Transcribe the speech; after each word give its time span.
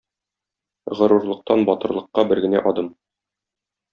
Горурлыктан 0.99 1.67
батырлыкка 1.69 2.25
бер 2.33 2.43
генә 2.47 2.63
адым. 2.73 2.89